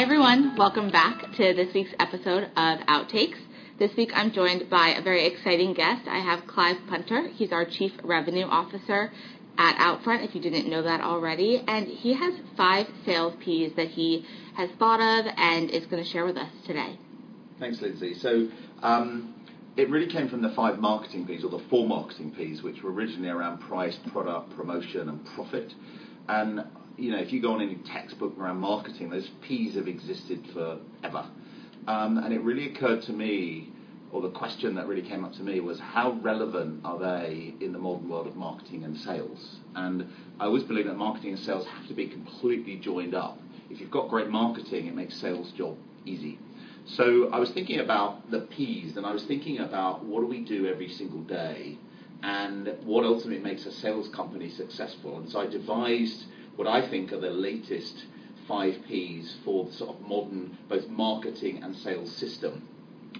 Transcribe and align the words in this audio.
Hi, 0.00 0.04
everyone. 0.04 0.56
Welcome 0.56 0.90
back 0.90 1.30
to 1.36 1.52
this 1.52 1.74
week's 1.74 1.92
episode 1.98 2.44
of 2.44 2.78
Outtakes. 2.88 3.36
This 3.78 3.94
week 3.98 4.10
I'm 4.14 4.32
joined 4.32 4.70
by 4.70 4.94
a 4.96 5.02
very 5.02 5.26
exciting 5.26 5.74
guest. 5.74 6.08
I 6.08 6.20
have 6.20 6.46
Clive 6.46 6.78
Punter. 6.88 7.28
He's 7.28 7.52
our 7.52 7.66
Chief 7.66 7.92
Revenue 8.02 8.46
Officer 8.46 9.12
at 9.58 9.76
Outfront, 9.76 10.24
if 10.24 10.34
you 10.34 10.40
didn't 10.40 10.70
know 10.70 10.80
that 10.80 11.02
already. 11.02 11.62
And 11.68 11.86
he 11.86 12.14
has 12.14 12.32
five 12.56 12.86
sales 13.04 13.34
P's 13.44 13.76
that 13.76 13.88
he 13.88 14.24
has 14.54 14.70
thought 14.78 15.00
of 15.00 15.30
and 15.36 15.68
is 15.68 15.84
going 15.84 16.02
to 16.02 16.08
share 16.08 16.24
with 16.24 16.38
us 16.38 16.50
today. 16.66 16.98
Thanks, 17.58 17.82
Lindsay. 17.82 18.14
So 18.14 18.48
um, 18.82 19.34
it 19.76 19.90
really 19.90 20.10
came 20.10 20.30
from 20.30 20.40
the 20.40 20.54
five 20.56 20.78
marketing 20.78 21.26
P's, 21.26 21.44
or 21.44 21.50
the 21.50 21.62
four 21.68 21.86
marketing 21.86 22.32
P's, 22.34 22.62
which 22.62 22.82
were 22.82 22.90
originally 22.90 23.28
around 23.28 23.58
price, 23.58 23.98
product, 24.10 24.56
promotion, 24.56 25.10
and 25.10 25.26
profit. 25.26 25.74
And 26.26 26.64
you 27.00 27.10
know, 27.10 27.18
if 27.18 27.32
you 27.32 27.40
go 27.40 27.52
on 27.52 27.62
any 27.62 27.76
textbook 27.76 28.38
around 28.38 28.58
marketing, 28.58 29.08
those 29.08 29.30
P's 29.40 29.74
have 29.74 29.88
existed 29.88 30.46
forever. 30.52 31.28
Um, 31.86 32.18
and 32.18 32.32
it 32.32 32.42
really 32.42 32.72
occurred 32.72 33.02
to 33.02 33.12
me, 33.12 33.72
or 34.12 34.20
the 34.20 34.30
question 34.30 34.74
that 34.74 34.86
really 34.86 35.02
came 35.02 35.24
up 35.24 35.32
to 35.34 35.42
me 35.42 35.60
was 35.60 35.80
how 35.80 36.12
relevant 36.22 36.80
are 36.84 36.98
they 36.98 37.54
in 37.60 37.72
the 37.72 37.78
modern 37.78 38.08
world 38.08 38.26
of 38.26 38.36
marketing 38.36 38.84
and 38.84 38.96
sales? 38.98 39.56
And 39.74 40.06
I 40.38 40.44
always 40.44 40.62
believe 40.64 40.86
that 40.86 40.96
marketing 40.96 41.30
and 41.30 41.38
sales 41.38 41.66
have 41.66 41.88
to 41.88 41.94
be 41.94 42.06
completely 42.06 42.76
joined 42.76 43.14
up. 43.14 43.38
If 43.70 43.80
you've 43.80 43.90
got 43.90 44.10
great 44.10 44.28
marketing, 44.28 44.86
it 44.86 44.94
makes 44.94 45.16
sales 45.16 45.52
job 45.52 45.76
easy. 46.04 46.38
So 46.86 47.30
I 47.32 47.38
was 47.38 47.50
thinking 47.52 47.80
about 47.80 48.30
the 48.30 48.40
P's, 48.40 48.96
and 48.96 49.06
I 49.06 49.12
was 49.12 49.24
thinking 49.24 49.60
about 49.60 50.04
what 50.04 50.20
do 50.20 50.26
we 50.26 50.40
do 50.40 50.66
every 50.66 50.88
single 50.88 51.20
day, 51.22 51.78
and 52.22 52.74
what 52.84 53.04
ultimately 53.04 53.38
makes 53.38 53.64
a 53.64 53.72
sales 53.72 54.08
company 54.08 54.50
successful. 54.50 55.18
And 55.18 55.30
so 55.30 55.40
I 55.40 55.46
devised 55.46 56.24
what 56.60 56.68
I 56.68 56.90
think 56.90 57.10
are 57.10 57.18
the 57.18 57.30
latest 57.30 58.04
five 58.46 58.74
Ps 58.82 59.34
for 59.46 59.64
the 59.64 59.72
sort 59.72 59.96
of 59.96 60.02
modern 60.02 60.58
both 60.68 60.86
marketing 60.88 61.62
and 61.62 61.74
sales 61.74 62.14
system. 62.14 62.68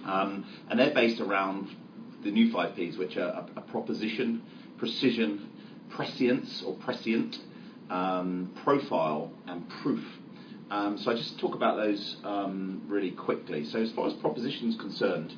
Um, 0.05 0.45
and 0.69 0.79
they're 0.79 0.93
based 0.93 1.19
around 1.19 1.75
the 2.23 2.29
new 2.29 2.51
five 2.51 2.75
Ps, 2.75 2.97
which 2.97 3.17
are 3.17 3.29
a, 3.29 3.49
a 3.55 3.61
proposition, 3.61 4.43
precision, 4.77 5.49
prescience 5.89 6.61
or 6.63 6.75
prescient, 6.75 7.39
um, 7.89 8.51
profile, 8.63 9.31
and 9.47 9.67
proof. 9.81 10.05
Um, 10.69 10.99
so 10.99 11.09
I 11.09 11.15
just 11.15 11.39
talk 11.39 11.55
about 11.55 11.77
those 11.77 12.17
um, 12.23 12.83
really 12.87 13.09
quickly. 13.09 13.65
So 13.65 13.79
as 13.79 13.91
far 13.93 14.05
as 14.05 14.13
proposition 14.13 14.69
is 14.69 14.75
concerned, 14.75 15.33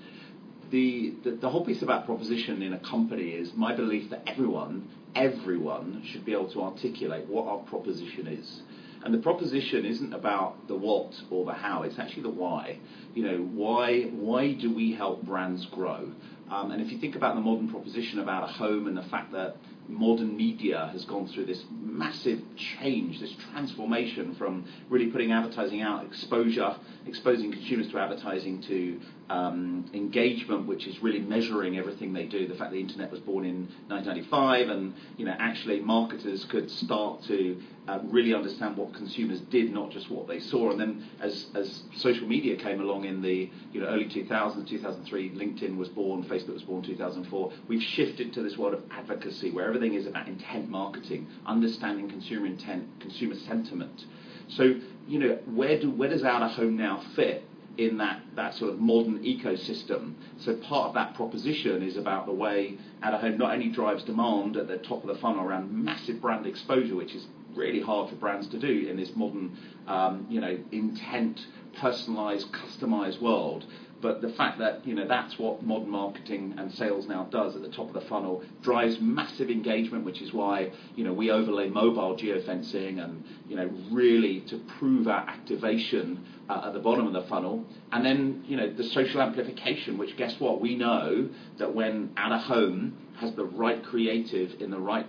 the, 0.72 1.14
the, 1.24 1.32
the 1.38 1.50
whole 1.50 1.66
piece 1.66 1.82
about 1.82 2.06
proposition 2.06 2.64
in 2.64 2.74
a 2.74 2.80
company 2.80 3.30
is 3.30 3.54
my 3.56 3.74
belief 3.74 4.10
that 4.10 4.24
everyone 4.28 4.90
everyone 5.16 6.04
should 6.06 6.26
be 6.26 6.34
able 6.34 6.52
to 6.54 6.62
articulate 6.62 7.28
what 7.28 7.46
our 7.48 7.60
proposition 7.60 8.28
is. 8.28 8.62
And 9.04 9.14
the 9.14 9.18
proposition 9.18 9.86
isn't 9.86 10.14
about 10.14 10.68
the 10.68 10.76
what 10.76 11.14
or 11.30 11.46
the 11.46 11.54
how, 11.54 11.84
it's 11.84 12.00
actually 12.00 12.24
the 12.24 12.30
why. 12.30 12.80
You 13.14 13.24
know, 13.24 13.38
why, 13.38 14.04
why 14.04 14.54
do 14.54 14.74
we 14.74 14.94
help 14.94 15.24
brands 15.24 15.66
grow? 15.66 16.10
Um, 16.50 16.72
and 16.72 16.82
if 16.82 16.92
you 16.92 17.00
think 17.00 17.16
about 17.16 17.36
the 17.36 17.42
modern 17.42 17.70
proposition 17.70 18.20
about 18.20 18.44
a 18.50 18.54
home 18.54 18.88
and 18.88 18.96
the 18.96 19.04
fact 19.04 19.32
that 19.34 19.58
modern 19.88 20.36
media 20.36 20.90
has 20.92 21.06
gone 21.06 21.28
through 21.28 21.46
this 21.46 21.64
massive 21.72 22.40
change, 22.56 23.20
this 23.20 23.34
transformation 23.52 24.36
from 24.36 24.66
really 24.90 25.08
putting 25.08 25.32
advertising 25.32 25.82
out, 25.82 26.06
exposure, 26.06 26.76
exposing 27.06 27.52
consumers 27.52 27.90
to 27.90 27.98
advertising, 27.98 28.62
to 28.62 29.00
um, 29.30 29.90
engagement, 29.94 30.68
which 30.68 30.88
is 30.88 31.02
really 31.02 31.20
measuring 31.20 31.78
everything 31.78 32.14
they 32.14 32.26
do. 32.26 32.48
The 32.48 32.56
fact 32.56 32.72
the 32.72 32.80
internet 32.80 33.12
was 33.12 33.20
born 33.20 33.46
in 33.46 33.68
1995, 33.88 34.70
and 34.70 34.94
you 35.18 35.26
know 35.26 35.36
actually 35.38 35.80
marketers 35.80 36.46
could 36.46 36.70
start 36.70 37.24
to 37.28 37.62
uh, 37.88 38.00
really 38.04 38.34
understand 38.34 38.78
what 38.78 38.94
consumers 38.94 39.42
did, 39.52 39.74
not 39.74 39.92
just 39.92 40.10
what 40.10 40.28
they 40.28 40.40
saw. 40.40 40.72
And 40.72 40.80
then 40.80 41.06
as, 41.20 41.48
as 41.56 41.84
social 41.98 42.28
media 42.28 42.56
came 42.56 42.80
along 42.80 43.06
in 43.06 43.22
the 43.22 43.50
you 43.72 43.82
know, 43.82 43.88
early 43.88 44.06
2000s, 44.06 44.68
2003, 44.70 45.32
LinkedIn 45.32 45.76
was 45.76 45.90
born, 45.90 46.24
Facebook 46.24 46.54
was 46.54 46.64
born 46.64 46.84
2004, 46.84 47.52
we've 47.68 47.82
shifted 47.82 48.34
to 48.34 48.42
this 48.42 48.58
world 48.58 48.74
of 48.74 48.84
advocacy 48.92 49.52
where 49.52 49.73
everything 49.74 49.98
is 49.98 50.06
about 50.06 50.28
intent 50.28 50.70
marketing, 50.70 51.28
understanding 51.46 52.08
consumer 52.10 52.46
intent, 52.46 52.88
consumer 53.00 53.36
sentiment. 53.36 54.06
So, 54.50 54.76
you 55.08 55.20
know, 55.20 55.40
where, 55.46 55.80
do, 55.80 55.90
where 55.90 56.10
does 56.10 56.24
out 56.24 56.42
of 56.44 56.52
home 56.52 56.78
now 56.78 57.04
fit? 57.16 57.44
in 57.76 57.98
that, 57.98 58.22
that 58.36 58.54
sort 58.54 58.72
of 58.72 58.80
modern 58.80 59.18
ecosystem. 59.24 60.14
So 60.38 60.56
part 60.58 60.90
of 60.90 60.94
that 60.94 61.16
proposition 61.16 61.82
is 61.82 61.98
about 61.98 62.28
the 62.28 62.32
way 62.32 62.78
out 63.02 63.16
of 63.16 63.22
home 63.22 63.40
not 63.40 63.52
only 63.52 63.70
drives 63.70 64.04
demand 64.04 64.58
at 64.58 64.68
the 64.68 64.78
top 64.78 65.04
of 65.04 65.08
the 65.08 65.20
funnel 65.20 65.44
around 65.44 65.72
massive 65.72 66.22
brand 66.22 66.46
exposure, 66.46 66.96
which 66.96 67.16
is 67.16 67.26
really 67.56 67.82
hard 67.82 68.10
for 68.10 68.16
brands 68.16 68.48
to 68.50 68.60
do 68.60 68.88
in 68.88 68.96
this 68.96 69.16
modern, 69.16 69.58
um, 69.88 70.28
you 70.30 70.40
know, 70.40 70.56
intent, 70.72 71.40
personalised, 71.76 72.46
customised 72.52 73.20
world. 73.20 73.66
But 74.04 74.22
the 74.22 74.30
fact 74.30 74.60
that 74.60 74.86
you 74.86 74.94
know 74.94 75.08
that's 75.08 75.40
what 75.40 75.64
modern 75.64 75.90
marketing 75.90 76.56
and 76.58 76.72
sales 76.74 77.08
now 77.08 77.24
does 77.32 77.56
at 77.56 77.62
the 77.62 77.70
top 77.70 77.88
of 77.88 77.94
the 77.94 78.02
funnel 78.02 78.44
drives 78.62 79.00
massive 79.00 79.50
engagement, 79.50 80.04
which 80.04 80.22
is 80.22 80.34
why 80.34 80.72
you 80.96 81.06
know 81.06 81.14
we 81.14 81.32
overlay 81.32 81.70
mobile 81.70 82.18
geofencing 82.18 83.02
and 83.04 83.24
you 83.48 83.56
know 83.56 83.72
really 83.92 84.42
to 84.42 84.58
prove 84.78 85.08
our 85.08 85.28
activation 85.28 86.24
uh, 86.50 86.66
at 86.66 86.74
the 86.74 86.80
bottom 86.80 87.08
of 87.08 87.14
the 87.14 87.24
funnel, 87.24 87.66
and 87.94 88.06
then 88.06 88.44
you 88.46 88.58
know 88.58 88.70
the 88.72 88.84
social 88.84 89.22
amplification, 89.22 89.98
which 89.98 90.18
guess 90.18 90.38
what 90.38 90.60
we 90.60 90.76
know 90.76 91.30
that 91.58 91.74
when 91.74 92.12
out 92.18 92.34
of 92.34 92.42
home 92.42 92.98
has 93.22 93.34
the 93.36 93.46
right 93.46 93.84
creative 93.86 94.62
in 94.62 94.70
the 94.70 94.80
right 94.80 95.08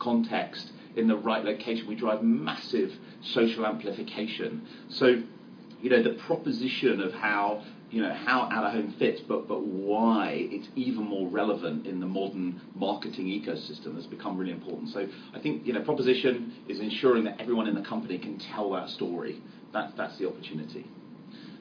context 0.00 0.72
in 0.96 1.06
the 1.06 1.16
right 1.16 1.44
location, 1.44 1.86
we 1.86 1.94
drive 1.94 2.22
massive 2.22 2.92
social 3.20 3.66
amplification. 3.66 4.66
So, 4.88 5.22
you 5.82 5.90
know, 5.90 6.02
the 6.02 6.14
proposition 6.26 7.00
of 7.00 7.12
how 7.12 7.64
you 7.94 8.02
know 8.02 8.12
how 8.12 8.48
out 8.50 8.64
of 8.64 8.72
home 8.72 8.92
fits, 8.98 9.20
but 9.20 9.46
but 9.46 9.64
why 9.64 10.48
it's 10.50 10.66
even 10.74 11.04
more 11.04 11.28
relevant 11.28 11.86
in 11.86 12.00
the 12.00 12.06
modern 12.06 12.60
marketing 12.74 13.26
ecosystem 13.26 13.94
has 13.94 14.06
become 14.06 14.36
really 14.36 14.50
important. 14.50 14.88
So 14.88 15.06
I 15.32 15.38
think 15.38 15.64
you 15.64 15.72
know 15.72 15.80
proposition 15.82 16.52
is 16.68 16.80
ensuring 16.80 17.22
that 17.24 17.40
everyone 17.40 17.68
in 17.68 17.76
the 17.76 17.82
company 17.82 18.18
can 18.18 18.36
tell 18.38 18.72
that 18.72 18.88
story. 18.88 19.40
That 19.72 19.96
that's 19.96 20.18
the 20.18 20.26
opportunity. 20.26 20.86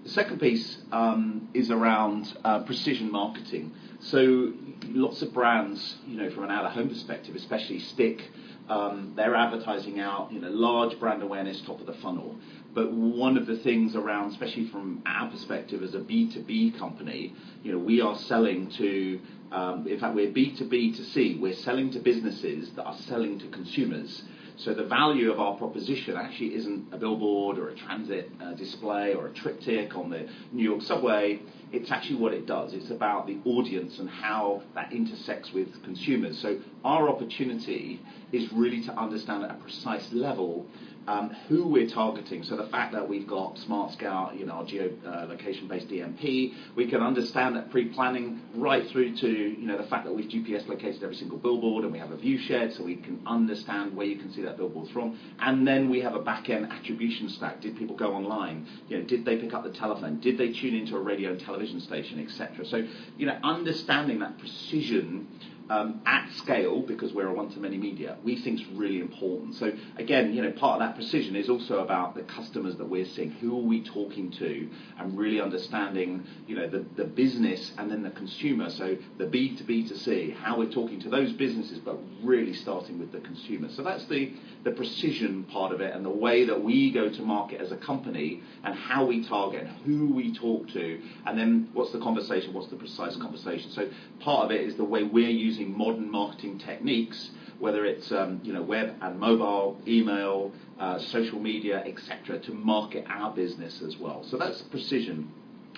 The 0.03 0.09
second 0.09 0.39
piece 0.39 0.79
um, 0.91 1.49
is 1.53 1.69
around 1.69 2.35
uh, 2.43 2.63
precision 2.63 3.11
marketing. 3.11 3.72
So 3.99 4.53
lots 4.88 5.22
of 5.22 5.33
brands, 5.33 5.97
you 6.07 6.17
know, 6.17 6.31
from 6.31 6.45
an 6.45 6.51
out 6.51 6.66
of 6.66 6.72
home 6.72 6.89
perspective, 6.89 7.35
especially 7.35 7.79
stick 7.79 8.23
um, 8.69 9.13
they're 9.16 9.35
advertising 9.35 9.99
out, 9.99 10.31
you 10.31 10.39
know, 10.39 10.49
large 10.49 10.97
brand 10.99 11.22
awareness, 11.22 11.61
top 11.61 11.79
of 11.79 11.85
the 11.85 11.93
funnel. 11.93 12.35
But 12.73 12.91
one 12.91 13.38
of 13.38 13.45
the 13.45 13.57
things 13.57 13.95
around, 13.95 14.31
especially 14.31 14.67
from 14.67 15.03
our 15.06 15.29
perspective 15.29 15.84
as 15.84 15.94
a 15.94 16.00
B2B 16.00 16.78
company, 16.79 17.34
you 17.63 17.72
know, 17.72 17.78
we 17.78 18.01
are 18.01 18.17
selling 18.17 18.69
to, 18.72 19.19
um, 19.51 19.88
in 19.88 20.00
fact, 20.00 20.16
we're 20.16 20.31
B2B 20.31 20.95
to 20.97 21.03
C. 21.03 21.38
We're 21.39 21.53
selling 21.53 21.91
to 21.91 22.00
businesses 22.00 22.72
that 22.75 22.84
are 22.84 22.97
selling 22.97 23.39
to 23.39 23.47
consumers. 23.50 24.23
So 24.56 24.73
the 24.73 24.84
value 24.84 25.31
of 25.31 25.39
our 25.39 25.56
proposition 25.56 26.16
actually 26.16 26.56
isn't 26.56 26.94
a 26.94 26.97
billboard 26.97 27.57
or 27.57 27.69
a 27.69 27.75
transit 27.75 28.29
uh, 28.41 28.53
display 28.53 29.13
or 29.13 29.28
a 29.28 29.34
triptych 29.34 29.95
on 29.95 30.09
the 30.09 30.28
New 30.51 30.63
York 30.63 30.84
subway. 30.84 31.41
It's 31.72 31.91
actually 31.91 32.17
what 32.17 32.34
it 32.34 32.45
does. 32.45 32.73
It's 32.73 32.91
about 32.91 33.25
the 33.25 33.40
audience 33.45 33.97
and 33.97 34.07
how 34.07 34.61
that 34.75 34.94
intersects 34.94 35.51
with 35.53 35.81
consumers. 35.84 36.40
So 36.40 36.59
our 36.85 37.09
opportunity 37.09 38.00
is 38.31 38.51
really 38.53 38.81
to 38.84 38.94
understand 38.94 39.44
at 39.44 39.51
a 39.51 39.55
precise 39.55 40.07
level 40.13 40.67
um, 41.08 41.36
who 41.47 41.68
we're 41.68 41.90
targeting. 41.90 42.44
So 42.44 42.56
the 42.56 42.68
fact 42.68 42.94
that 42.94 43.08
we've 43.08 43.28
got 43.28 43.58
Smart 43.59 43.94
Scout, 43.94 44.38
you 44.38 44.46
know, 44.46 44.53
our 44.53 44.66
geolocation-based 44.66 45.88
uh, 45.88 45.90
DMP, 45.90 46.53
we 46.75 46.90
can 46.90 47.02
understand 47.02 47.56
that 47.56 47.72
pre-planning 47.72 48.41
right 48.56 48.88
through 48.91 49.18
to 49.18 49.28
you 49.28 49.68
know 49.68 49.78
the 49.78 49.88
fact 49.88 50.06
that 50.06 50.14
we've 50.14 50.30
GPS 50.30 50.68
located 50.68 51.03
every 51.03 51.16
single 51.16 51.38
billboard 51.38 51.84
and 51.84 51.94
we 51.94 52.00
have 52.00 52.12
a 52.12 52.18
view 52.18 52.38
shed, 52.38 52.74
so 52.74 52.84
we 52.84 52.96
can 52.96 53.22
understand 53.28 53.96
where 53.96 54.06
you 54.06 54.18
can 54.18 54.31
see 54.34 54.41
that 54.44 54.58
billboard 54.58 54.90
from. 54.91 55.20
And 55.40 55.67
then 55.67 55.90
we 55.90 56.02
have 56.02 56.16
a 56.16 56.22
back-end 56.22 56.72
attribution 56.72 57.29
stack. 57.29 57.61
Did 57.61 57.78
people 57.78 57.96
go 57.96 58.14
online? 58.14 58.67
You 58.88 58.99
know, 58.99 59.06
did 59.06 59.26
they 59.26 59.38
pick 59.38 59.53
up 59.53 59.64
the 59.64 59.72
telephone? 59.72 60.20
Did 60.20 60.38
they 60.38 60.52
tune 60.52 60.76
into 60.76 60.96
a 60.96 61.02
radio 61.02 61.32
and 61.32 61.40
television 61.40 61.82
station, 61.82 62.20
etc. 62.20 62.66
So 62.66 62.88
you 63.17 63.26
know, 63.26 63.38
understanding 63.44 64.20
that 64.20 64.38
precision 64.40 65.28
um, 65.69 66.01
at 66.05 66.29
scale, 66.33 66.81
because 66.81 67.13
we're 67.13 67.27
a 67.27 67.33
one-to-many 67.33 67.77
media, 67.77 68.17
we 68.23 68.41
think 68.41 68.59
is 68.59 68.67
really 68.67 68.99
important. 68.99 69.55
So 69.55 69.71
again, 69.97 70.33
you 70.33 70.41
know, 70.41 70.51
part 70.51 70.81
of 70.81 70.87
that 70.87 70.95
precision 70.95 71.35
is 71.35 71.49
also 71.49 71.79
about 71.79 72.15
the 72.15 72.23
customers 72.23 72.75
that 72.77 72.87
we're 72.87 73.05
seeing. 73.05 73.31
Who 73.31 73.57
are 73.57 73.63
we 73.63 73.83
talking 73.83 74.31
to, 74.31 74.69
and 74.99 75.17
really 75.17 75.39
understanding, 75.39 76.25
you 76.47 76.55
know, 76.55 76.67
the, 76.67 76.85
the 76.95 77.05
business 77.05 77.71
and 77.77 77.89
then 77.89 78.03
the 78.03 78.11
consumer. 78.11 78.69
So 78.69 78.97
the 79.17 79.25
B 79.25 79.55
to 79.57 79.63
B 79.63 79.87
to 79.87 79.95
C, 79.95 80.31
how 80.31 80.57
we're 80.57 80.71
talking 80.71 80.99
to 81.01 81.09
those 81.09 81.31
businesses, 81.33 81.79
but 81.79 81.97
really 82.21 82.53
starting 82.53 82.99
with 82.99 83.11
the 83.11 83.19
consumer. 83.19 83.69
So 83.69 83.83
that's 83.83 84.05
the 84.05 84.33
the 84.63 84.71
precision 84.71 85.43
part 85.45 85.71
of 85.73 85.81
it, 85.81 85.93
and 85.93 86.05
the 86.05 86.09
way 86.09 86.45
that 86.45 86.63
we 86.63 86.91
go 86.91 87.09
to 87.09 87.21
market 87.21 87.59
as 87.61 87.71
a 87.71 87.77
company, 87.77 88.41
and 88.63 88.73
how 88.73 89.05
we 89.05 89.27
target, 89.27 89.63
and 89.63 89.69
who 89.85 90.13
we 90.13 90.33
talk 90.33 90.67
to, 90.69 91.01
and 91.25 91.37
then 91.37 91.69
what's 91.73 91.91
the 91.91 91.99
conversation, 91.99 92.53
what's 92.53 92.69
the 92.69 92.75
precise 92.75 93.15
conversation. 93.17 93.71
So 93.71 93.89
part 94.21 94.45
of 94.45 94.51
it 94.51 94.61
is 94.61 94.75
the 94.75 94.83
way 94.83 95.03
we're 95.03 95.29
using 95.29 95.53
using 95.53 95.72
modern 95.72 96.09
marketing 96.09 96.58
techniques 96.58 97.29
whether 97.59 97.85
it's 97.85 98.11
um, 98.11 98.41
you 98.44 98.52
know 98.52 98.61
web 98.61 98.94
and 99.02 99.17
mobile, 99.17 99.78
email, 99.88 100.52
uh, 100.79 101.00
social 101.00 101.40
media, 101.40 101.82
etc., 101.85 102.38
to 102.40 102.52
market 102.52 103.05
our 103.08 103.32
business 103.32 103.82
as 103.82 103.97
well. 103.97 104.22
So 104.29 104.35
that's 104.35 104.61
precision, 104.64 105.32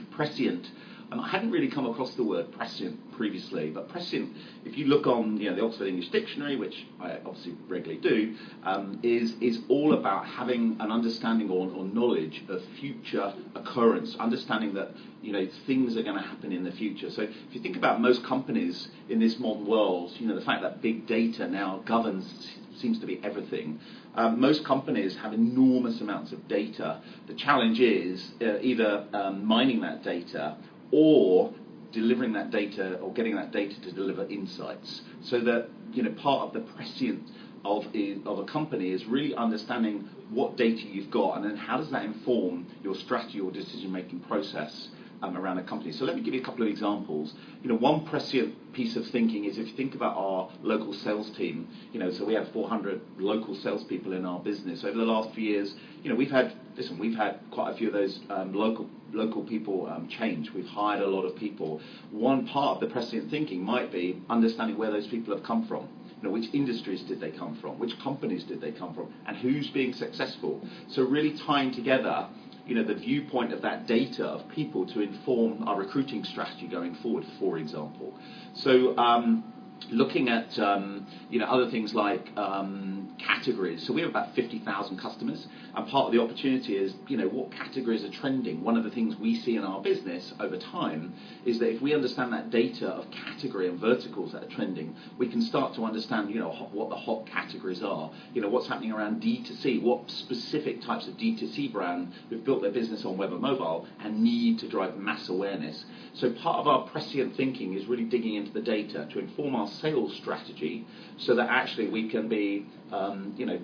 prescient 0.09 0.71
and 1.11 1.21
I 1.21 1.27
hadn't 1.27 1.51
really 1.51 1.69
come 1.69 1.85
across 1.85 2.13
the 2.15 2.23
word 2.23 2.51
prescient 2.51 3.11
previously, 3.13 3.69
but 3.69 3.89
prescient, 3.89 4.35
if 4.65 4.77
you 4.77 4.85
look 4.85 5.07
on 5.07 5.37
you 5.37 5.49
know, 5.49 5.55
the 5.55 5.63
Oxford 5.63 5.87
English 5.87 6.09
Dictionary, 6.09 6.55
which 6.55 6.85
I 6.99 7.17
obviously 7.25 7.55
regularly 7.67 8.01
do, 8.01 8.35
um, 8.63 8.99
is, 9.03 9.35
is 9.39 9.59
all 9.69 9.93
about 9.93 10.25
having 10.25 10.77
an 10.79 10.91
understanding 10.91 11.49
or, 11.49 11.69
or 11.71 11.85
knowledge 11.85 12.43
of 12.49 12.61
future 12.79 13.33
occurrence, 13.55 14.15
understanding 14.19 14.73
that 14.73 14.91
you 15.21 15.31
know, 15.31 15.47
things 15.65 15.97
are 15.97 16.03
going 16.03 16.21
to 16.21 16.27
happen 16.27 16.51
in 16.51 16.63
the 16.63 16.71
future. 16.71 17.09
So 17.09 17.23
if 17.23 17.31
you 17.51 17.61
think 17.61 17.77
about 17.77 18.01
most 18.01 18.23
companies 18.23 18.89
in 19.09 19.19
this 19.19 19.39
modern 19.39 19.65
world, 19.65 20.11
you 20.19 20.27
know, 20.27 20.35
the 20.35 20.45
fact 20.45 20.61
that 20.61 20.81
big 20.81 21.07
data 21.07 21.47
now 21.47 21.81
governs 21.85 22.55
seems 22.77 22.99
to 22.99 23.05
be 23.05 23.19
everything. 23.23 23.79
Um, 24.15 24.39
most 24.39 24.63
companies 24.65 25.15
have 25.17 25.33
enormous 25.33 26.01
amounts 26.01 26.31
of 26.31 26.47
data. 26.47 27.01
The 27.27 27.33
challenge 27.33 27.79
is 27.79 28.31
uh, 28.41 28.59
either 28.61 29.05
um, 29.13 29.45
mining 29.45 29.81
that 29.81 30.03
data 30.03 30.57
or 30.95 31.53
delivering 31.91 32.31
that 32.31 32.51
data 32.51 32.97
or 32.99 33.11
getting 33.11 33.35
that 33.35 33.51
data 33.51 33.75
to 33.81 33.91
deliver 33.91 34.25
insights. 34.29 35.01
So 35.21 35.41
that 35.41 35.67
you 35.91 36.03
know 36.03 36.11
part 36.11 36.47
of 36.47 36.53
the 36.53 36.61
prescient 36.73 37.29
of 37.65 37.85
a, 37.93 38.17
of 38.25 38.39
a 38.39 38.45
company 38.45 38.91
is 38.91 39.05
really 39.05 39.35
understanding 39.35 40.07
what 40.29 40.55
data 40.55 40.83
you've 40.83 41.11
got 41.11 41.35
and 41.35 41.43
then 41.43 41.57
how 41.57 41.77
does 41.77 41.89
that 41.91 42.05
inform 42.05 42.65
your 42.83 42.95
strategy 42.95 43.39
or 43.39 43.51
decision 43.51 43.91
making 43.91 44.19
process 44.19 44.89
um, 45.25 45.37
around 45.37 45.57
a 45.57 45.63
company. 45.63 45.91
So 45.91 46.05
let 46.05 46.15
me 46.15 46.21
give 46.21 46.33
you 46.33 46.41
a 46.41 46.43
couple 46.43 46.63
of 46.63 46.69
examples. 46.69 47.33
You 47.61 47.69
know, 47.69 47.75
one 47.75 48.05
prescient 48.05 48.73
piece 48.73 48.95
of 48.95 49.07
thinking 49.07 49.45
is 49.45 49.57
if 49.57 49.67
you 49.67 49.75
think 49.75 49.95
about 49.95 50.15
our 50.15 50.49
local 50.61 50.93
sales 50.93 51.29
team. 51.31 51.67
You 51.91 51.99
know, 51.99 52.11
so 52.11 52.25
we 52.25 52.33
have 52.33 52.49
400 52.51 53.01
local 53.17 53.55
salespeople 53.55 54.13
in 54.13 54.25
our 54.25 54.39
business. 54.39 54.83
Over 54.83 54.97
the 54.97 55.05
last 55.05 55.33
few 55.33 55.43
years, 55.43 55.73
you 56.03 56.09
know, 56.09 56.15
we've 56.15 56.31
had 56.31 56.53
listen, 56.75 56.99
we've 56.99 57.15
had 57.15 57.39
quite 57.51 57.71
a 57.71 57.77
few 57.77 57.87
of 57.87 57.93
those 57.93 58.19
um, 58.29 58.53
local 58.53 58.87
local 59.13 59.43
people 59.43 59.87
um, 59.87 60.07
change. 60.07 60.51
We've 60.51 60.67
hired 60.67 61.01
a 61.01 61.07
lot 61.07 61.23
of 61.23 61.35
people. 61.35 61.81
One 62.11 62.45
part 62.47 62.75
of 62.75 62.87
the 62.87 62.93
prescient 62.93 63.31
thinking 63.31 63.63
might 63.63 63.91
be 63.91 64.21
understanding 64.29 64.77
where 64.77 64.91
those 64.91 65.07
people 65.07 65.33
have 65.35 65.43
come 65.43 65.65
from. 65.67 65.87
You 66.17 66.29
know, 66.29 66.31
which 66.31 66.53
industries 66.53 67.01
did 67.01 67.19
they 67.19 67.31
come 67.31 67.55
from? 67.61 67.77
Which 67.77 67.97
companies 67.99 68.43
did 68.43 68.61
they 68.61 68.71
come 68.71 68.93
from? 68.93 69.13
And 69.27 69.37
who's 69.37 69.69
being 69.69 69.93
successful? 69.93 70.65
So 70.87 71.03
really 71.03 71.37
tying 71.37 71.73
together 71.73 72.27
you 72.65 72.75
know, 72.75 72.83
the 72.83 72.95
viewpoint 72.95 73.53
of 73.53 73.61
that 73.61 73.85
data 73.85 74.25
of 74.25 74.47
people 74.49 74.85
to 74.87 75.01
inform 75.01 75.67
our 75.67 75.77
recruiting 75.77 76.23
strategy 76.23 76.67
going 76.67 76.95
forward, 76.95 77.25
for 77.39 77.57
example. 77.57 78.13
So 78.53 78.97
um, 78.97 79.43
looking 79.91 80.29
at 80.29 80.57
um, 80.59 81.07
you 81.29 81.39
know 81.39 81.45
other 81.45 81.69
things 81.69 81.93
like 81.93 82.35
um, 82.37 83.13
categories. 83.17 83.85
So 83.85 83.93
we 83.93 84.01
have 84.01 84.09
about 84.09 84.33
50,000 84.35 84.97
customers, 84.97 85.47
and 85.73 85.87
part 85.87 86.07
of 86.07 86.11
the 86.11 86.21
opportunity 86.21 86.77
is 86.77 86.93
you 87.07 87.17
know 87.17 87.27
what 87.27 87.51
categories 87.51 88.03
are 88.03 88.09
trending. 88.09 88.63
One 88.63 88.77
of 88.77 88.83
the 88.83 88.89
things 88.89 89.15
we 89.15 89.35
see 89.35 89.55
in 89.55 89.63
our 89.63 89.81
business 89.81 90.33
over 90.39 90.57
time 90.57 91.13
is 91.45 91.59
that 91.59 91.69
if 91.69 91.81
we 91.81 91.93
understand 91.93 92.33
that 92.33 92.49
data 92.49 92.87
of 92.87 93.09
category 93.11 93.67
and 93.67 93.79
verticals 93.79 94.31
that 94.31 94.43
are 94.43 94.49
trending, 94.49 94.95
we 95.17 95.27
can 95.27 95.41
start 95.41 95.75
to 95.75 95.83
understand 95.83 96.31
you 96.31 96.39
know 96.39 96.51
what 96.71 96.89
the 96.89 96.95
hot 96.95 97.25
categories 97.25 97.83
are. 97.83 98.11
You 98.33 98.41
know 98.41 98.49
what's 98.49 98.67
happening 98.67 98.91
around 98.91 99.21
D2C, 99.21 99.81
what 99.81 100.09
specific 100.09 100.81
types 100.81 101.07
of 101.07 101.13
D2C 101.15 101.71
brand 101.71 102.11
who've 102.29 102.43
built 102.43 102.61
their 102.61 102.71
business 102.71 103.05
on 103.05 103.17
web 103.17 103.31
and 103.31 103.41
mobile 103.41 103.85
and 103.99 104.23
need 104.23 104.59
to 104.59 104.67
drive 104.67 104.97
mass 104.97 105.29
awareness. 105.29 105.85
So 106.13 106.31
part 106.31 106.59
of 106.59 106.67
our 106.67 106.87
prescient 106.87 107.35
thinking 107.35 107.73
is 107.73 107.87
really 107.87 108.03
digging 108.03 108.35
into 108.35 108.51
the 108.51 108.61
data 108.61 109.07
to 109.11 109.19
inform 109.19 109.55
our 109.55 109.67
sales 109.81 110.15
strategy 110.17 110.85
so 111.17 111.35
that 111.35 111.49
actually 111.49 111.89
we 111.89 112.09
can 112.09 112.27
be, 112.27 112.65
um, 112.91 113.33
you 113.37 113.45
know, 113.45 113.59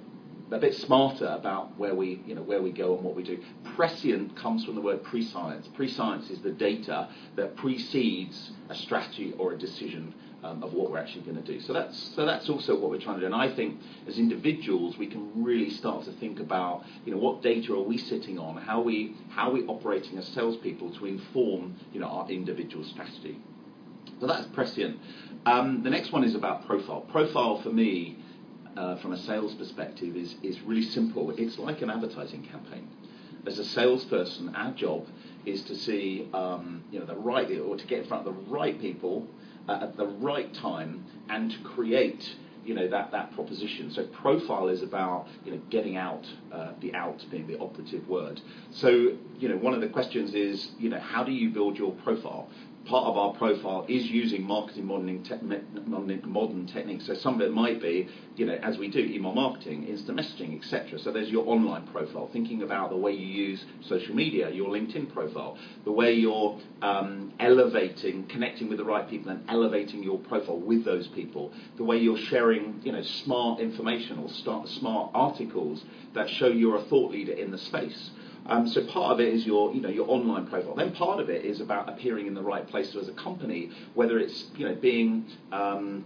a 0.51 0.59
bit 0.59 0.75
smarter 0.75 1.27
about 1.27 1.77
where 1.77 1.95
we, 1.95 2.21
you 2.25 2.35
know, 2.35 2.41
where 2.41 2.61
we 2.61 2.71
go 2.71 2.93
and 2.95 3.03
what 3.03 3.15
we 3.15 3.23
do. 3.23 3.41
Prescient 3.75 4.35
comes 4.35 4.65
from 4.65 4.75
the 4.75 4.81
word 4.81 5.01
prescience. 5.03 5.67
Prescience 5.73 6.29
is 6.29 6.41
the 6.41 6.51
data 6.51 7.07
that 7.37 7.55
precedes 7.55 8.51
a 8.69 8.75
strategy 8.75 9.33
or 9.37 9.53
a 9.53 9.57
decision 9.57 10.13
um, 10.43 10.63
of 10.63 10.73
what 10.73 10.91
we're 10.91 10.97
actually 10.97 11.21
going 11.21 11.41
to 11.41 11.53
do. 11.53 11.59
So 11.61 11.73
that's 11.73 12.13
so 12.15 12.25
that's 12.25 12.49
also 12.49 12.77
what 12.77 12.89
we're 12.89 12.99
trying 12.99 13.15
to 13.15 13.21
do. 13.21 13.25
And 13.27 13.35
I 13.35 13.53
think 13.55 13.79
as 14.07 14.17
individuals, 14.17 14.97
we 14.97 15.07
can 15.07 15.43
really 15.43 15.69
start 15.69 16.03
to 16.05 16.11
think 16.13 16.39
about, 16.39 16.83
you 17.05 17.13
know, 17.13 17.19
what 17.19 17.41
data 17.41 17.73
are 17.73 17.83
we 17.83 17.97
sitting 17.97 18.39
on? 18.39 18.57
How 18.57 18.81
we 18.81 19.15
how 19.29 19.49
are 19.49 19.53
we 19.53 19.65
operating 19.67 20.17
as 20.17 20.27
salespeople 20.27 20.93
to 20.95 21.05
inform, 21.05 21.75
you 21.93 21.99
know, 21.99 22.07
our 22.07 22.29
individual 22.29 22.83
strategy. 22.83 23.39
So 24.19 24.27
that's 24.27 24.47
prescient. 24.47 24.99
Um, 25.45 25.81
the 25.83 25.89
next 25.89 26.11
one 26.11 26.23
is 26.23 26.35
about 26.35 26.67
profile. 26.67 27.01
Profile 27.01 27.61
for 27.61 27.69
me, 27.69 28.17
uh, 28.77 28.97
from 28.97 29.13
a 29.13 29.17
sales 29.17 29.55
perspective, 29.55 30.15
is, 30.15 30.35
is 30.43 30.61
really 30.61 30.83
simple. 30.83 31.31
It's 31.31 31.57
like 31.57 31.81
an 31.81 31.89
advertising 31.89 32.43
campaign. 32.43 32.87
As 33.47 33.57
a 33.57 33.65
salesperson, 33.65 34.53
our 34.55 34.71
job 34.71 35.07
is 35.45 35.63
to 35.63 35.75
see 35.75 36.29
um, 36.33 36.83
you 36.91 36.99
know, 36.99 37.05
the 37.05 37.15
right, 37.15 37.49
or 37.59 37.75
to 37.75 37.87
get 37.87 37.99
in 37.99 38.05
front 38.07 38.27
of 38.27 38.35
the 38.35 38.41
right 38.51 38.79
people 38.79 39.27
uh, 39.67 39.79
at 39.81 39.97
the 39.97 40.05
right 40.05 40.53
time 40.53 41.05
and 41.29 41.51
to 41.51 41.57
create 41.59 42.35
you 42.63 42.75
know 42.75 42.87
that 42.87 43.11
that 43.11 43.33
proposition. 43.33 43.91
So 43.91 44.05
profile 44.05 44.67
is 44.67 44.83
about 44.83 45.27
you 45.43 45.53
know 45.53 45.61
getting 45.69 45.97
out, 45.97 46.27
uh, 46.51 46.73
the 46.79 46.93
out 46.93 47.25
being 47.31 47.47
the 47.47 47.57
operative 47.57 48.07
word. 48.07 48.39
So 48.71 48.89
you 49.39 49.49
know 49.49 49.57
one 49.57 49.73
of 49.73 49.81
the 49.81 49.87
questions 49.87 50.35
is 50.35 50.69
you 50.77 50.89
know 50.89 50.99
how 50.99 51.23
do 51.23 51.31
you 51.31 51.49
build 51.49 51.77
your 51.77 51.91
profile? 51.91 52.49
Part 52.85 53.05
of 53.05 53.17
our 53.17 53.33
profile 53.33 53.85
is 53.87 54.09
using 54.09 54.43
marketing 54.43 54.85
modern, 54.85 55.23
te- 55.23 55.35
modern 56.25 56.65
techniques. 56.67 57.05
So 57.05 57.13
some 57.13 57.35
of 57.35 57.41
it 57.41 57.51
might 57.51 57.81
be, 57.81 58.07
you 58.35 58.45
know, 58.45 58.55
as 58.63 58.77
we 58.77 58.87
do, 58.89 58.99
email 58.99 59.33
marketing, 59.33 59.87
instant 59.87 60.17
messaging, 60.19 60.57
etc. 60.57 60.99
So 60.99 61.11
there's 61.11 61.29
your 61.29 61.47
online 61.47 61.85
profile, 61.87 62.29
thinking 62.33 62.63
about 62.63 62.89
the 62.89 62.97
way 62.97 63.11
you 63.11 63.27
use 63.27 63.63
social 63.81 64.15
media, 64.15 64.49
your 64.49 64.69
LinkedIn 64.69 65.13
profile, 65.13 65.57
the 65.85 65.91
way 65.91 66.11
you're 66.13 66.57
um, 66.81 67.31
elevating, 67.39 68.25
connecting 68.27 68.67
with 68.67 68.79
the 68.79 68.85
right 68.85 69.07
people 69.07 69.31
and 69.31 69.43
elevating 69.47 70.01
your 70.01 70.17
profile 70.17 70.57
with 70.57 70.83
those 70.83 71.07
people, 71.09 71.51
the 71.77 71.83
way 71.83 71.97
you're 71.97 72.17
sharing, 72.17 72.81
you 72.83 72.91
know, 72.91 73.01
smart 73.01 73.59
information 73.59 74.17
or 74.17 74.29
start, 74.29 74.67
smart 74.67 75.11
articles 75.13 75.83
that 76.13 76.29
show 76.29 76.47
you're 76.47 76.77
a 76.77 76.83
thought 76.83 77.11
leader 77.11 77.33
in 77.33 77.51
the 77.51 77.57
space. 77.57 78.11
Um, 78.47 78.67
so 78.67 78.85
part 78.85 79.13
of 79.13 79.19
it 79.19 79.33
is 79.33 79.45
your, 79.45 79.73
you 79.73 79.81
know, 79.81 79.89
your 79.89 80.09
online 80.09 80.47
profile. 80.47 80.75
Then 80.75 80.93
part 80.93 81.19
of 81.19 81.29
it 81.29 81.45
is 81.45 81.61
about 81.61 81.87
appearing 81.87 82.27
in 82.27 82.33
the 82.33 82.41
right 82.41 82.67
place 82.67 82.95
as 82.95 83.07
a 83.07 83.13
company, 83.13 83.71
whether 83.93 84.17
it's, 84.19 84.45
you 84.55 84.67
know, 84.67 84.75
being 84.75 85.25
um, 85.51 86.05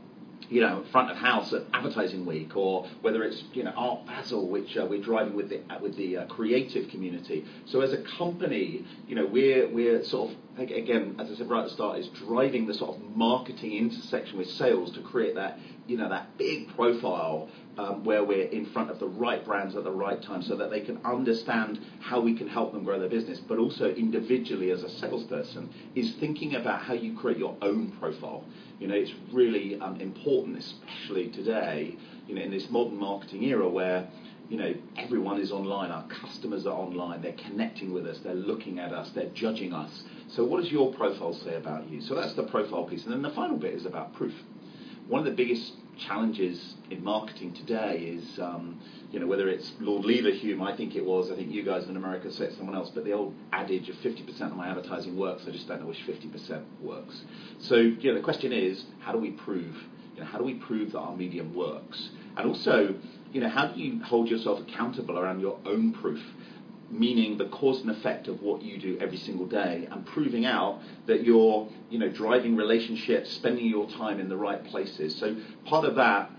you 0.50 0.62
know, 0.62 0.84
front 0.92 1.10
of 1.10 1.18
house 1.18 1.54
at 1.54 1.64
Advertising 1.74 2.26
Week, 2.26 2.56
or 2.56 2.88
whether 3.02 3.24
it's 3.24 3.44
you 3.54 3.64
know 3.64 3.74
Art 3.76 4.06
Basel, 4.06 4.48
which 4.48 4.78
uh, 4.78 4.86
we're 4.88 5.02
driving 5.02 5.36
with 5.36 5.50
the 5.50 5.62
with 5.82 5.96
the 5.96 6.18
uh, 6.18 6.26
creative 6.28 6.90
community. 6.90 7.46
So 7.66 7.82
as 7.82 7.94
a 7.94 8.04
company, 8.18 8.86
you 9.08 9.16
know, 9.16 9.26
we're 9.26 9.68
we're 9.68 10.04
sort 10.04 10.32
of 10.32 10.38
again, 10.58 11.16
as 11.20 11.30
I 11.32 11.36
said 11.36 11.50
right 11.50 11.60
at 11.60 11.66
the 11.66 11.74
start, 11.74 12.00
is 12.00 12.08
driving 12.08 12.66
the 12.66 12.74
sort 12.74 12.96
of 12.96 13.02
marketing 13.16 13.74
intersection 13.74 14.38
with 14.38 14.48
sales 14.48 14.92
to 14.94 15.02
create 15.02 15.36
that 15.36 15.58
you 15.88 15.98
know 15.98 16.10
that 16.10 16.38
big 16.38 16.68
profile 16.76 17.48
um, 17.78 18.04
where 18.04 18.24
we're 18.24 18.48
in 18.48 18.66
front 18.66 18.90
of 18.90 19.00
the 19.00 19.08
right 19.08 19.44
brands 19.44 19.76
at 19.76 19.84
the 19.84 19.92
right 19.92 20.22
time, 20.22 20.42
so 20.42 20.56
that 20.56 20.70
they 20.70 20.82
can 20.82 21.00
understand 21.06 21.80
how 22.00 22.20
we 22.20 22.34
can 22.34 22.48
help 22.48 22.72
them 22.72 22.84
grow 22.84 22.98
their 22.98 23.10
business. 23.10 23.40
But 23.40 23.58
also 23.58 23.90
individually 23.90 24.72
as 24.72 24.84
a 24.84 24.90
salesperson, 24.90 25.70
is 25.94 26.14
thinking 26.20 26.56
about 26.56 26.82
how 26.82 26.94
you 26.94 27.16
create 27.16 27.38
your 27.38 27.56
own 27.62 27.92
profile. 28.00 28.44
You 28.80 28.88
know, 28.88 28.96
it's 28.96 29.14
really 29.32 29.80
um, 29.80 30.00
important, 30.02 30.58
especially 30.58 31.28
today, 31.30 31.98
you 32.28 32.36
know, 32.36 32.42
in 32.42 32.52
this 32.52 32.70
modern 32.70 32.98
marketing 32.98 33.44
era 33.44 33.68
where 33.68 34.08
you 34.50 34.58
know, 34.58 34.74
everyone 34.98 35.40
is 35.40 35.52
online. 35.52 35.92
Our 35.92 36.08
customers 36.08 36.66
are 36.68 36.74
online. 36.74 37.22
They're 37.22 37.34
connecting 37.34 37.94
with 37.94 38.06
us. 38.06 38.20
They're 38.20 38.34
looking 38.34 38.80
at 38.80 38.94
us. 38.94 39.10
They're 39.12 39.30
judging 39.30 39.74
us. 39.74 40.04
So, 40.28 40.44
what 40.44 40.62
does 40.62 40.72
your 40.72 40.94
profile 40.94 41.34
say 41.34 41.56
about 41.56 41.90
you? 41.90 42.02
So, 42.02 42.16
that's 42.16 42.34
the 42.34 42.44
profile 42.44 42.86
piece. 42.86 43.04
And 43.06 43.14
then 43.14 43.22
the 43.22 43.32
final 43.32 43.58
bit 43.58 43.74
is 43.74 43.86
about 43.86 44.14
proof. 44.14 44.34
One 45.08 45.20
of 45.20 45.26
the 45.26 45.32
biggest 45.32 45.74
challenges 45.98 46.76
in 46.90 47.04
marketing 47.04 47.54
today 47.54 47.98
is, 48.00 48.40
um, 48.40 48.80
you 49.12 49.20
know, 49.20 49.28
whether 49.28 49.48
it's 49.48 49.72
Lord 49.80 50.04
Leverhulme, 50.04 50.62
I 50.62 50.76
think 50.76 50.96
it 50.96 51.06
was, 51.06 51.32
I 51.32 51.36
think 51.36 51.52
you 51.52 51.64
guys 51.64 51.88
in 51.88 51.96
America 51.96 52.32
said 52.32 52.54
someone 52.58 52.76
else, 52.76 52.92
but 52.94 53.06
the 53.06 53.14
old 53.14 53.34
adage 53.54 53.90
of 53.90 53.96
50% 53.98 54.42
of 54.42 54.56
my 54.56 54.68
advertising 54.68 55.18
works, 55.18 55.44
I 55.48 55.52
just 55.52 55.68
don't 55.68 55.82
know 55.82 55.88
which 55.88 56.06
50% 56.06 56.64
works. 56.82 57.24
So, 57.60 57.76
you 57.76 58.12
know, 58.12 58.16
the 58.16 58.24
question 58.24 58.52
is, 58.52 58.84
how 59.00 59.12
do 59.12 59.20
we 59.20 59.32
prove, 59.32 59.76
you 60.16 60.22
know, 60.22 60.26
how 60.26 60.38
do 60.38 60.44
we 60.44 60.56
prove 60.56 60.92
that 60.92 61.00
our 61.00 61.16
medium 61.16 61.54
works? 61.56 62.10
And 62.36 62.48
also, 62.48 62.96
you 63.32 63.42
know, 63.42 63.48
how 63.50 63.66
do 63.66 63.80
you 63.80 64.00
hold 64.04 64.30
yourself 64.30 64.60
accountable 64.60 65.18
around 65.18 65.40
your 65.40 65.58
own 65.66 65.92
proof? 65.92 66.22
meaning 66.90 67.38
the 67.38 67.46
cause 67.46 67.82
and 67.82 67.90
effect 67.90 68.28
of 68.28 68.42
what 68.42 68.62
you 68.62 68.78
do 68.78 68.96
every 69.00 69.18
single 69.18 69.46
day 69.46 69.88
and 69.90 70.06
proving 70.06 70.46
out 70.46 70.78
that 71.08 71.24
you're 71.24 71.66
you 71.90 71.98
know 71.98 72.08
driving 72.08 72.56
relationships 72.56 73.32
spending 73.32 73.66
your 73.66 73.90
time 73.90 74.20
in 74.20 74.30
the 74.30 74.38
right 74.38 74.64
places 74.66 75.16
so 75.16 75.36
part 75.66 75.84
of 75.84 75.96
that 75.96 76.30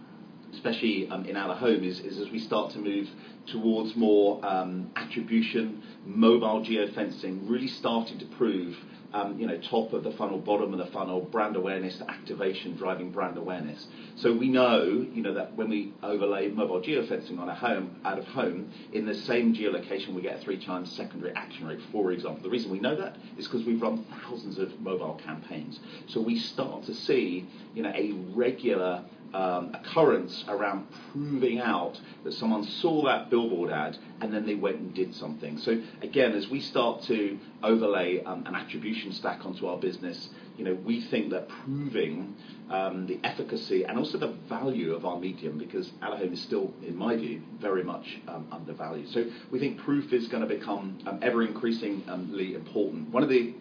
especially 0.52 1.07
um, 1.09 1.25
in 1.25 1.37
our 1.37 1.55
home 1.55 1.83
is, 1.83 1.99
is 2.00 2.19
as 2.19 2.31
we 2.31 2.38
start 2.38 2.71
to 2.71 2.78
move 2.78 3.09
towards 3.47 3.97
more 3.97 4.38
um, 4.43 4.87
attribution 4.95 5.83
mobile 6.05 6.61
geofencing 6.61 7.40
really 7.43 7.66
starting 7.66 8.16
to 8.19 8.25
prove 8.25 8.76
um, 9.16 9.38
you 9.38 9.46
know, 9.46 9.56
top 9.58 9.92
of 9.92 10.04
the 10.04 10.11
funnel, 10.12 10.38
bottom 10.38 10.73
of 10.73 10.78
the 10.78 10.92
funnel, 10.92 11.20
brand 11.20 11.56
awareness 11.56 11.96
to 11.99 12.11
activation, 12.11 12.76
driving 12.76 13.11
brand 13.11 13.38
awareness. 13.38 13.87
So 14.16 14.32
we 14.32 14.49
know, 14.49 14.85
you 14.85 15.23
know, 15.23 15.35
that 15.35 15.56
when 15.56 15.70
we 15.70 15.94
overlay 16.02 16.49
mobile 16.49 16.80
geofencing 16.80 17.38
on 17.38 17.49
a 17.49 17.54
home, 17.54 18.00
out 18.04 18.18
of 18.18 18.26
home, 18.26 18.70
in 18.92 19.06
the 19.06 19.14
same 19.14 19.54
geolocation, 19.54 20.14
we 20.14 20.23
get 20.23 20.38
a 20.38 20.40
three 20.40 20.62
times 20.62 20.92
secondary 20.92 21.32
action 21.35 21.66
rate, 21.66 21.80
for 21.92 22.12
example. 22.12 22.42
The 22.42 22.50
reason 22.50 22.70
we 22.70 22.80
know 22.80 22.94
that 22.96 23.16
is 23.38 23.46
because 23.46 23.64
we've 23.64 23.80
run 23.80 24.04
thousands 24.23 24.58
of 24.58 24.78
mobile 24.80 25.18
campaigns. 25.25 25.80
So 26.08 26.20
we 26.20 26.38
start 26.38 26.85
to 26.85 26.94
see, 26.94 27.49
you 27.75 27.82
know, 27.82 27.92
a 27.94 28.12
regular 28.35 29.04
um, 29.35 29.75
occurrence 29.75 30.44
around 30.49 30.87
proving 31.12 31.61
out 31.61 32.00
that 32.25 32.32
someone 32.32 32.64
saw 32.64 33.04
that 33.04 33.28
billboard 33.28 33.70
ad 33.70 33.99
and 34.20 34.32
then 34.32 34.46
they 34.46 34.54
went 34.54 34.76
and 34.78 34.94
did 34.94 35.14
something. 35.14 35.58
So 35.58 35.82
again, 36.02 36.32
as 36.32 36.49
we 36.49 36.61
start 36.61 37.02
to 37.04 37.38
overlay 37.62 38.23
um, 38.25 38.46
an 38.46 38.54
attribution 38.54 39.06
stack 39.13 39.45
onto 39.45 39.67
our 39.67 39.79
business, 39.79 40.29
you 40.57 40.65
know, 40.65 40.75
we 40.85 41.01
think 41.11 41.31
that 41.31 41.49
proving 41.49 42.35
um, 42.71 43.07
the 43.07 43.21
efficacy 43.25 43.85
and 43.85 43.99
also 43.99 44.19
the 44.19 44.35
value 44.49 44.95
of 44.95 45.05
our 45.05 45.19
medium, 45.19 45.59
because 45.59 45.91
out 46.03 46.13
of 46.13 46.19
home 46.19 46.33
is 46.33 46.43
still, 46.43 46.73
in 46.87 46.97
my 46.97 47.17
view, 47.17 47.43
very 47.61 47.85
much 47.85 48.19
um, 48.29 48.47
undervalued. 48.51 49.09
So 49.11 49.25
we 49.51 49.59
think 49.59 49.79
proof 49.79 50.13
is 50.13 50.29
going 50.29 50.47
to 50.47 50.49
become 50.49 50.99
um, 51.07 51.21
ever 51.23 51.43
increasingly 51.43 52.55
important. 52.55 53.11
One 53.11 53.23
of 53.23 53.29
the 53.29 53.55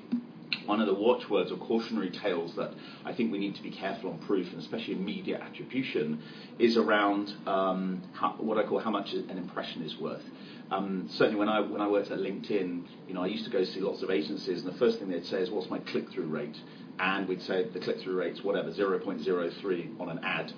one 0.66 0.80
of 0.80 0.88
the 0.88 0.94
watchwords 0.94 1.52
or 1.52 1.58
cautionary 1.58 2.10
tales 2.10 2.56
that 2.56 2.72
I 3.04 3.14
think 3.14 3.32
we 3.32 3.38
need 3.38 3.56
to 3.56 3.64
be 3.64 3.72
careful 3.72 4.12
on 4.12 4.20
proof, 4.20 4.52
and 4.52 4.62
especially 4.62 4.94
in 4.94 5.06
media 5.06 5.40
attribution, 5.40 6.22
is 6.60 6.78
around 6.78 7.34
um, 7.48 8.02
how, 8.14 8.36
what 8.38 8.58
I 8.58 8.64
call 8.64 8.80
how 8.80 8.92
much 8.92 9.14
an 9.14 9.38
impression 9.38 9.84
is 9.84 9.98
worth. 9.98 10.24
Um, 10.72 11.08
certainly, 11.12 11.40
when 11.40 11.50
I 11.50 11.60
when 11.62 11.82
I 11.82 11.88
worked 11.88 12.12
at 12.12 12.20
LinkedIn, 12.20 12.84
you 13.08 13.14
know, 13.14 13.24
I 13.24 13.28
used 13.28 13.46
to 13.46 13.52
go 13.52 13.64
see 13.64 13.80
lots 13.80 14.02
of 14.02 14.10
agencies, 14.10 14.64
and 14.64 14.74
the 14.74 14.78
first 14.78 15.00
thing 15.00 15.10
they'd 15.10 15.26
say 15.26 15.42
is, 15.42 15.52
"What's 15.52 15.70
my 15.70 15.80
click-through 15.80 16.26
rate?" 16.26 16.58
And 17.00 17.28
we'd 17.28 17.42
say 17.42 17.68
the 17.72 17.80
click-through 17.80 18.16
rate's 18.16 18.44
whatever, 18.44 18.72
0.03 18.72 20.00
on 20.00 20.10
an 20.10 20.20
ad 20.24 20.54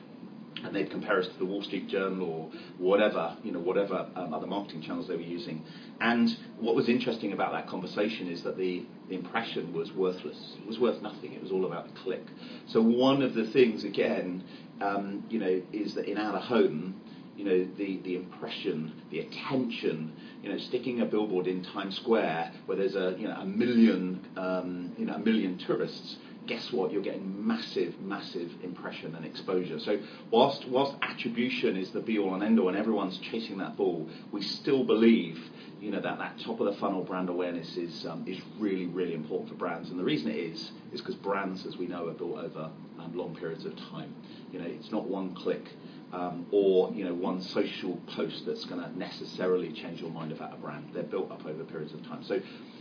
and 0.67 0.75
they'd 0.75 0.91
compare 0.91 1.19
us 1.19 1.27
to 1.27 1.37
the 1.39 1.45
Wall 1.45 1.63
Street 1.63 1.87
Journal 1.87 2.27
or 2.27 2.59
whatever, 2.77 3.35
you 3.43 3.51
know, 3.51 3.59
whatever 3.59 4.07
um, 4.15 4.33
other 4.33 4.47
marketing 4.47 4.81
channels 4.81 5.07
they 5.07 5.15
were 5.15 5.21
using. 5.21 5.63
And 6.01 6.29
what 6.59 6.75
was 6.75 6.89
interesting 6.89 7.33
about 7.33 7.53
that 7.53 7.67
conversation 7.67 8.27
is 8.27 8.43
that 8.43 8.57
the, 8.57 8.85
the 9.07 9.15
impression 9.15 9.73
was 9.73 9.93
worthless. 9.93 10.55
It 10.59 10.67
was 10.67 10.79
worth 10.79 11.01
nothing. 11.01 11.33
It 11.33 11.41
was 11.41 11.51
all 11.51 11.65
about 11.65 11.87
the 11.87 11.99
click. 12.01 12.25
So 12.67 12.81
one 12.81 13.21
of 13.21 13.33
the 13.33 13.47
things, 13.47 13.83
again, 13.83 14.43
um, 14.81 15.23
you 15.29 15.39
know, 15.39 15.61
is 15.71 15.95
that 15.95 16.05
in 16.05 16.17
of 16.17 16.41
home, 16.41 17.01
you 17.37 17.45
know, 17.45 17.67
the, 17.77 17.99
the 18.03 18.15
impression, 18.15 18.93
the 19.11 19.19
attention, 19.19 20.11
you 20.41 20.51
know, 20.51 20.57
sticking 20.57 21.01
a 21.01 21.05
billboard 21.05 21.47
in 21.47 21.63
Times 21.63 21.95
Square 21.95 22.51
where 22.65 22.77
there's 22.77 22.95
a, 22.95 23.15
you 23.17 23.27
know, 23.27 23.35
a 23.35 23.45
million, 23.45 24.25
um, 24.35 24.93
you 24.97 25.05
know, 25.05 25.13
a 25.13 25.19
million 25.19 25.57
tourists 25.57 26.17
guess 26.47 26.71
what? 26.71 26.91
You're 26.91 27.03
getting 27.03 27.45
massive, 27.45 27.99
massive 27.99 28.51
impression 28.63 29.15
and 29.15 29.25
exposure. 29.25 29.79
So 29.79 29.99
whilst 30.31 30.67
whilst 30.69 30.95
attribution 31.01 31.77
is 31.77 31.91
the 31.91 31.99
be 31.99 32.17
all 32.17 32.33
and 32.33 32.43
end 32.43 32.59
all, 32.59 32.69
and 32.69 32.77
everyone's 32.77 33.17
chasing 33.19 33.57
that 33.59 33.77
ball, 33.77 34.09
we 34.31 34.41
still 34.41 34.83
believe, 34.83 35.37
you 35.79 35.91
know, 35.91 36.01
that 36.01 36.17
that 36.17 36.39
top 36.39 36.59
of 36.59 36.65
the 36.65 36.79
funnel 36.79 37.03
brand 37.03 37.29
awareness 37.29 37.77
is 37.77 38.05
um, 38.05 38.23
is 38.27 38.39
really, 38.59 38.85
really 38.87 39.13
important 39.13 39.49
for 39.49 39.55
brands. 39.55 39.89
And 39.89 39.99
the 39.99 40.03
reason 40.03 40.29
it 40.29 40.37
is 40.37 40.71
is 40.93 41.01
because 41.01 41.15
brands, 41.15 41.65
as 41.65 41.77
we 41.77 41.87
know, 41.87 42.07
are 42.07 42.13
built 42.13 42.37
over 42.37 42.71
um, 42.99 43.15
long 43.15 43.35
periods 43.35 43.65
of 43.65 43.75
time. 43.75 44.15
You 44.51 44.59
know, 44.59 44.65
it's 44.65 44.91
not 44.91 45.07
one 45.07 45.35
click. 45.35 45.69
Um, 46.13 46.47
or 46.51 46.93
you 46.93 47.03
know 47.03 47.13
one 47.13 47.41
social 47.41 47.99
post 48.15 48.45
that's 48.45 48.63
going 48.63 48.81
to 48.81 48.97
necessarily 48.97 49.73
change 49.73 49.99
your 49.99 50.09
mind 50.09 50.31
about 50.31 50.53
a 50.53 50.55
brand. 50.55 50.91
They're 50.93 51.03
built 51.03 51.29
up 51.31 51.45
over 51.45 51.65
periods 51.65 51.93
of 51.93 52.01
time. 52.05 52.23
So 52.23 52.39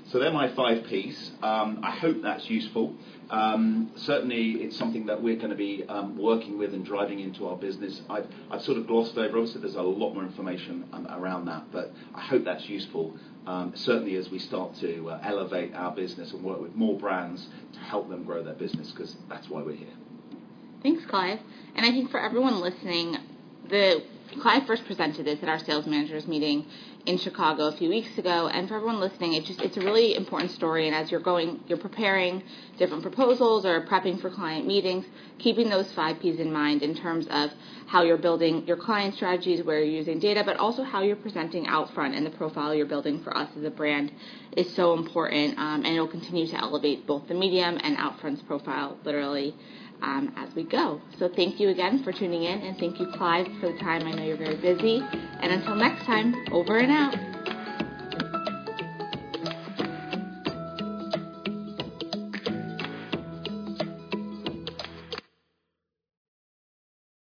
so 0.09 0.21
they're 0.21 0.33
my 0.33 0.55
five 0.55 0.85
P's. 0.85 1.33
Um, 1.43 1.81
I 1.83 1.91
hope 1.91 2.23
that's 2.23 2.49
useful. 2.49 2.95
Um, 3.29 3.91
certainly, 3.97 4.53
it's 4.63 4.77
something 4.77 5.07
that 5.07 5.21
we're 5.21 5.35
going 5.35 5.51
to 5.51 5.57
be 5.57 5.85
um, 5.89 6.17
working 6.17 6.59
with 6.59 6.75
and 6.75 6.85
driving 6.85 7.19
into 7.19 7.49
our 7.49 7.57
business. 7.57 8.01
I've, 8.09 8.27
I've, 8.49 8.63
sort 8.63 8.79
of 8.79 8.87
glossed 8.87 9.19
over. 9.19 9.37
Obviously, 9.37 9.63
there's 9.63 9.75
a 9.75 9.83
lot 9.83 10.15
more 10.15 10.23
information 10.23 10.89
um, 10.93 11.09
around 11.11 11.47
that, 11.47 11.73
but 11.73 11.93
I 12.15 12.21
hope 12.21 12.45
that's 12.45 12.69
useful. 12.69 13.17
Um, 13.49 13.73
certainly, 13.75 14.15
as 14.15 14.31
we 14.31 14.39
start 14.39 14.77
to 14.77 15.11
uh, 15.11 15.21
elevate 15.25 15.75
our 15.75 15.93
business 15.93 16.33
and 16.33 16.43
work 16.45 16.61
with 16.61 16.77
more 16.77 16.97
brands 16.97 17.45
to 17.73 17.81
help 17.81 18.09
them 18.09 18.23
grow 18.23 18.45
their 18.45 18.55
business, 18.55 18.93
because 18.93 19.17
that's 19.29 19.49
why 19.49 19.63
we're 19.63 19.75
here. 19.75 19.89
Thanks, 20.83 21.05
Clive. 21.07 21.41
And 21.75 21.85
I 21.85 21.91
think 21.91 22.11
for 22.11 22.21
everyone 22.21 22.61
listening, 22.61 23.17
the 23.69 24.03
Clive 24.41 24.67
first 24.67 24.85
presented 24.87 25.25
this 25.25 25.43
at 25.43 25.49
our 25.49 25.59
sales 25.59 25.87
managers 25.87 26.27
meeting 26.27 26.67
in 27.07 27.17
Chicago 27.17 27.69
a 27.69 27.77
few 27.77 27.89
weeks 27.89 28.19
ago. 28.19 28.49
And 28.49 28.69
for 28.69 28.75
everyone 28.77 29.01
listening, 29.01 29.35
it's 29.35 29.47
just 29.47 29.63
it's 29.63 29.77
a 29.77 29.81
really 29.81 30.15
important 30.15 30.51
story. 30.51 30.87
And 30.87 30.95
as 30.95 31.11
you're 31.11 31.21
going, 31.21 31.61
you're 31.69 31.79
preparing 31.79 32.43
different 32.77 33.03
proposals 33.03 33.65
or 33.65 33.87
prepping 33.87 34.21
for 34.21 34.29
client 34.29 34.67
meetings, 34.67 35.07
keeping 35.39 35.71
those 35.71 35.91
five 35.93 36.21
P's 36.21 36.39
in 36.41 36.53
mind 36.53 36.83
in 36.83 36.95
terms 36.95 37.27
of 37.31 37.51
how 37.87 38.03
you're 38.03 38.19
building 38.19 38.67
your 38.67 38.77
client 38.77 39.15
strategies, 39.15 39.63
where 39.63 39.79
you're 39.79 39.97
using 39.97 40.19
data, 40.19 40.43
but 40.45 40.57
also 40.59 40.83
how 40.83 41.03
you're 41.03 41.17
presenting 41.17 41.67
Outfront 41.67 42.17
and 42.17 42.27
the 42.27 42.31
profile 42.31 42.75
you're 42.75 42.87
building 42.87 43.23
for 43.23 43.35
us 43.37 43.49
as 43.57 43.65
a 43.65 43.71
brand 43.71 44.13
is 44.57 44.75
so 44.75 44.93
important. 44.95 45.57
Um, 45.59 45.85
and 45.85 45.95
it'll 45.95 46.09
continue 46.09 46.47
to 46.49 46.57
elevate 46.57 47.07
both 47.07 47.29
the 47.29 47.35
medium 47.35 47.79
and 47.83 47.97
Outfront's 47.97 48.43
profile, 48.43 48.99
literally 49.05 49.55
um, 50.03 50.33
as 50.37 50.55
we 50.55 50.65
go. 50.65 51.01
So 51.19 51.29
thank 51.29 51.61
you 51.61 51.69
again 51.69 52.03
for 52.03 52.13
tuning 52.13 52.45
in, 52.45 52.61
and 52.61 52.79
thank 52.79 52.99
you, 53.01 53.07
Clive, 53.17 53.47
for 53.61 53.73
the 53.73 53.79
time. 53.79 54.07
I 54.07 54.13
know 54.13 54.25
you're 54.25 54.37
very 54.37 54.57
busy. 54.57 55.03
And 55.41 55.53
until 55.53 55.75
next 55.75 56.05
time, 56.07 56.35
over 56.53 56.79
and 56.79 56.91
out. 56.91 57.36